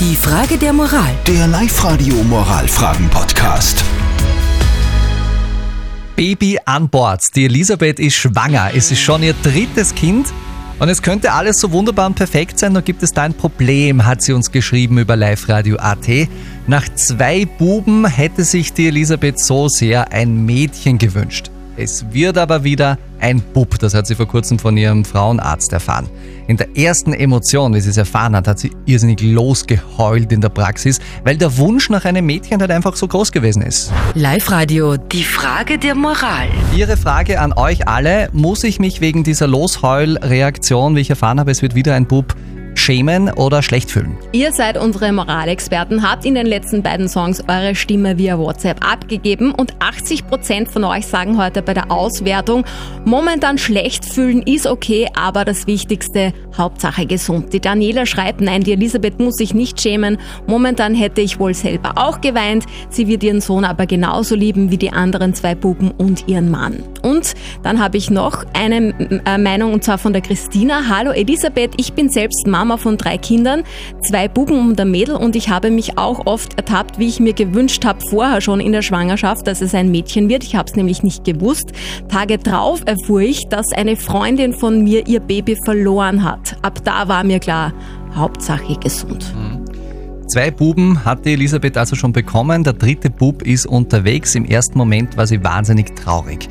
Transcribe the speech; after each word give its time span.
Die 0.00 0.16
Frage 0.16 0.58
der 0.58 0.72
Moral. 0.72 1.12
Der 1.24 1.46
Live-Radio 1.46 2.16
Moralfragen-Podcast. 2.24 3.84
Baby 6.16 6.58
an 6.64 6.88
Bord. 6.88 7.22
Die 7.36 7.44
Elisabeth 7.44 8.00
ist 8.00 8.16
schwanger. 8.16 8.72
Es 8.74 8.90
ist 8.90 8.98
schon 8.98 9.22
ihr 9.22 9.34
drittes 9.44 9.94
Kind. 9.94 10.26
Und 10.80 10.88
es 10.88 11.00
könnte 11.00 11.30
alles 11.30 11.60
so 11.60 11.70
wunderbar 11.70 12.06
und 12.06 12.16
perfekt 12.16 12.58
sein, 12.58 12.72
nur 12.72 12.82
gibt 12.82 13.04
es 13.04 13.12
da 13.12 13.22
ein 13.22 13.34
Problem, 13.34 14.04
hat 14.04 14.20
sie 14.20 14.32
uns 14.32 14.50
geschrieben 14.50 14.98
über 14.98 15.14
Live 15.14 15.48
Radio 15.48 15.76
AT. 15.76 16.08
Nach 16.66 16.88
zwei 16.96 17.44
Buben 17.44 18.04
hätte 18.04 18.42
sich 18.42 18.72
die 18.72 18.88
Elisabeth 18.88 19.38
so 19.38 19.68
sehr 19.68 20.12
ein 20.12 20.44
Mädchen 20.44 20.98
gewünscht. 20.98 21.52
Es 21.76 22.04
wird 22.12 22.38
aber 22.38 22.62
wieder 22.62 22.98
ein 23.18 23.40
Bub, 23.40 23.78
das 23.80 23.94
hat 23.94 24.06
sie 24.06 24.14
vor 24.14 24.28
kurzem 24.28 24.60
von 24.60 24.76
ihrem 24.76 25.04
Frauenarzt 25.04 25.72
erfahren. 25.72 26.08
In 26.46 26.56
der 26.56 26.76
ersten 26.76 27.12
Emotion, 27.12 27.74
wie 27.74 27.80
sie 27.80 27.90
es 27.90 27.96
erfahren 27.96 28.36
hat, 28.36 28.46
hat 28.46 28.58
sie 28.60 28.70
irrsinnig 28.86 29.20
losgeheult 29.22 30.30
in 30.30 30.40
der 30.40 30.50
Praxis, 30.50 31.00
weil 31.24 31.36
der 31.36 31.56
Wunsch 31.56 31.90
nach 31.90 32.04
einem 32.04 32.26
Mädchen 32.26 32.60
halt 32.60 32.70
einfach 32.70 32.94
so 32.94 33.08
groß 33.08 33.32
gewesen 33.32 33.62
ist. 33.62 33.90
Live-Radio, 34.14 34.96
die 34.96 35.24
Frage 35.24 35.78
der 35.78 35.96
Moral. 35.96 36.46
Ihre 36.76 36.96
Frage 36.96 37.40
an 37.40 37.52
euch 37.54 37.88
alle, 37.88 38.28
muss 38.32 38.62
ich 38.62 38.78
mich 38.78 39.00
wegen 39.00 39.24
dieser 39.24 39.48
Losheulreaktion, 39.48 40.94
wie 40.94 41.00
ich 41.00 41.10
erfahren 41.10 41.40
habe, 41.40 41.50
es 41.50 41.62
wird 41.62 41.74
wieder 41.74 41.94
ein 41.94 42.06
Bub, 42.06 42.36
schämen 42.84 43.30
oder 43.30 43.62
schlecht 43.62 43.90
fühlen? 43.90 44.16
Ihr 44.32 44.52
seid 44.52 44.76
unsere 44.76 45.10
Moralexperten, 45.12 46.08
habt 46.08 46.26
in 46.26 46.34
den 46.34 46.46
letzten 46.46 46.82
beiden 46.82 47.08
Songs 47.08 47.42
eure 47.48 47.74
Stimme 47.74 48.18
via 48.18 48.38
WhatsApp 48.38 48.84
abgegeben 48.86 49.52
und 49.52 49.74
80% 49.78 50.68
von 50.68 50.84
euch 50.84 51.06
sagen 51.06 51.38
heute 51.38 51.62
bei 51.62 51.72
der 51.72 51.90
Auswertung, 51.90 52.64
momentan 53.04 53.56
schlecht 53.56 54.04
fühlen 54.04 54.42
ist 54.42 54.66
okay, 54.66 55.08
aber 55.14 55.44
das 55.46 55.66
Wichtigste, 55.66 56.34
Hauptsache 56.56 57.06
gesund. 57.06 57.52
Die 57.52 57.60
Daniela 57.60 58.04
schreibt, 58.04 58.40
nein, 58.40 58.62
die 58.62 58.72
Elisabeth 58.72 59.18
muss 59.18 59.36
sich 59.36 59.54
nicht 59.54 59.80
schämen, 59.80 60.18
momentan 60.46 60.94
hätte 60.94 61.22
ich 61.22 61.40
wohl 61.40 61.54
selber 61.54 61.92
auch 61.96 62.20
geweint, 62.20 62.64
sie 62.90 63.08
wird 63.08 63.22
ihren 63.22 63.40
Sohn 63.40 63.64
aber 63.64 63.86
genauso 63.86 64.34
lieben 64.34 64.70
wie 64.70 64.78
die 64.78 64.92
anderen 64.92 65.34
zwei 65.34 65.54
Buben 65.54 65.90
und 65.90 66.28
ihren 66.28 66.50
Mann. 66.50 66.82
Und 67.14 67.34
dann 67.62 67.78
habe 67.78 67.96
ich 67.96 68.10
noch 68.10 68.44
eine 68.54 68.92
äh, 69.24 69.38
Meinung 69.38 69.72
und 69.72 69.84
zwar 69.84 69.98
von 69.98 70.12
der 70.12 70.22
Christina. 70.22 70.82
Hallo 70.88 71.12
Elisabeth, 71.12 71.72
ich 71.76 71.92
bin 71.92 72.08
selbst 72.08 72.46
Mama 72.46 72.76
von 72.76 72.96
drei 72.96 73.18
Kindern, 73.18 73.62
zwei 74.02 74.26
Buben 74.26 74.70
und 74.70 74.80
ein 74.80 74.90
Mädel 74.90 75.14
und 75.14 75.36
ich 75.36 75.48
habe 75.48 75.70
mich 75.70 75.96
auch 75.96 76.26
oft 76.26 76.54
ertappt, 76.56 76.98
wie 76.98 77.06
ich 77.06 77.20
mir 77.20 77.32
gewünscht 77.32 77.84
habe, 77.84 78.00
vorher 78.10 78.40
schon 78.40 78.58
in 78.58 78.72
der 78.72 78.82
Schwangerschaft, 78.82 79.46
dass 79.46 79.60
es 79.60 79.74
ein 79.74 79.90
Mädchen 79.92 80.28
wird. 80.28 80.42
Ich 80.42 80.56
habe 80.56 80.68
es 80.68 80.74
nämlich 80.74 81.04
nicht 81.04 81.24
gewusst. 81.24 81.70
Tage 82.08 82.38
drauf 82.38 82.80
erfuhr 82.84 83.20
ich, 83.20 83.46
dass 83.48 83.72
eine 83.72 83.96
Freundin 83.96 84.52
von 84.52 84.82
mir 84.82 85.06
ihr 85.06 85.20
Baby 85.20 85.56
verloren 85.64 86.24
hat. 86.24 86.56
Ab 86.62 86.80
da 86.84 87.06
war 87.06 87.22
mir 87.22 87.38
klar, 87.38 87.72
Hauptsache 88.16 88.76
gesund. 88.80 89.32
Mhm. 89.36 89.64
Zwei 90.26 90.50
Buben 90.50 91.04
hat 91.04 91.26
die 91.26 91.34
Elisabeth 91.34 91.76
also 91.76 91.94
schon 91.94 92.12
bekommen. 92.12 92.64
Der 92.64 92.72
dritte 92.72 93.10
Bub 93.10 93.42
ist 93.42 93.66
unterwegs. 93.66 94.34
Im 94.34 94.46
ersten 94.46 94.78
Moment 94.78 95.16
war 95.16 95.26
sie 95.26 95.44
wahnsinnig 95.44 95.94
traurig. 95.94 96.48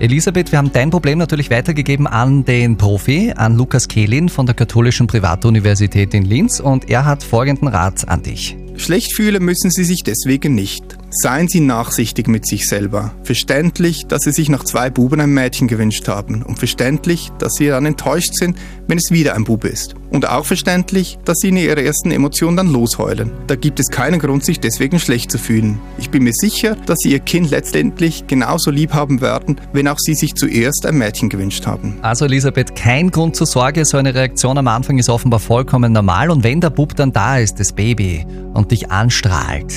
Elisabeth, 0.00 0.50
wir 0.50 0.58
haben 0.58 0.72
dein 0.72 0.88
Problem 0.88 1.18
natürlich 1.18 1.50
weitergegeben 1.50 2.06
an 2.06 2.46
den 2.46 2.78
Profi, 2.78 3.34
an 3.36 3.54
Lukas 3.54 3.86
Kehlin 3.86 4.30
von 4.30 4.46
der 4.46 4.54
Katholischen 4.54 5.06
Privatuniversität 5.06 6.14
in 6.14 6.24
Linz 6.24 6.58
und 6.58 6.88
er 6.88 7.04
hat 7.04 7.22
folgenden 7.22 7.68
Rat 7.68 8.08
an 8.08 8.22
dich. 8.22 8.56
Schlecht 8.80 9.14
fühlen 9.14 9.44
müssen 9.44 9.70
Sie 9.70 9.84
sich 9.84 10.04
deswegen 10.04 10.54
nicht. 10.54 10.96
Seien 11.10 11.48
Sie 11.48 11.60
nachsichtig 11.60 12.28
mit 12.28 12.46
sich 12.46 12.66
selber. 12.66 13.12
Verständlich, 13.24 14.06
dass 14.06 14.22
Sie 14.22 14.32
sich 14.32 14.48
nach 14.48 14.64
zwei 14.64 14.88
Buben 14.90 15.20
ein 15.20 15.34
Mädchen 15.34 15.68
gewünscht 15.68 16.08
haben 16.08 16.42
und 16.42 16.58
verständlich, 16.58 17.30
dass 17.38 17.54
Sie 17.54 17.66
dann 17.66 17.84
enttäuscht 17.84 18.32
sind, 18.34 18.56
wenn 18.86 18.96
es 18.96 19.10
wieder 19.10 19.34
ein 19.34 19.44
Bube 19.44 19.68
ist. 19.68 19.94
Und 20.10 20.28
auch 20.28 20.46
verständlich, 20.46 21.18
dass 21.24 21.38
Sie 21.38 21.48
in 21.48 21.56
Ihrer 21.56 21.78
ersten 21.78 22.10
Emotion 22.10 22.56
dann 22.56 22.68
losheulen. 22.68 23.32
Da 23.48 23.54
gibt 23.56 23.80
es 23.80 23.88
keinen 23.88 24.18
Grund, 24.18 24.44
sich 24.44 24.60
deswegen 24.60 24.98
schlecht 24.98 25.30
zu 25.30 25.38
fühlen. 25.38 25.80
Ich 25.98 26.10
bin 26.10 26.22
mir 26.22 26.32
sicher, 26.32 26.76
dass 26.86 26.98
Sie 27.00 27.10
Ihr 27.10 27.20
Kind 27.20 27.50
letztendlich 27.50 28.26
genauso 28.28 28.70
lieb 28.70 28.94
haben 28.94 29.20
werden, 29.20 29.60
wenn 29.72 29.88
auch 29.88 29.98
Sie 29.98 30.14
sich 30.14 30.34
zuerst 30.34 30.86
ein 30.86 30.96
Mädchen 30.96 31.28
gewünscht 31.28 31.66
haben. 31.66 31.98
Also 32.02 32.24
Elisabeth, 32.24 32.74
kein 32.76 33.10
Grund 33.10 33.36
zur 33.36 33.46
Sorge, 33.46 33.84
so 33.84 33.98
eine 33.98 34.14
Reaktion 34.14 34.58
am 34.58 34.68
Anfang 34.68 34.98
ist 34.98 35.08
offenbar 35.08 35.40
vollkommen 35.40 35.92
normal 35.92 36.30
und 36.30 36.44
wenn 36.44 36.60
der 36.60 36.70
Bub 36.70 36.96
dann 36.96 37.12
da 37.12 37.38
ist, 37.38 37.60
das 37.60 37.72
Baby, 37.72 38.26
und 38.70 38.78
dich 38.78 38.90
anstrahlt, 38.90 39.72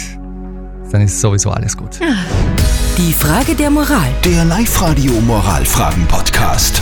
dann 0.91 1.01
ist 1.01 1.19
sowieso 1.19 1.49
alles 1.51 1.75
gut. 1.75 1.99
Die 2.97 3.13
Frage 3.13 3.55
der 3.55 3.71
Moral. 3.71 4.11
Der 4.23 4.45
Live-Radio 4.45 5.13
Moralfragen-Podcast. 5.13 6.79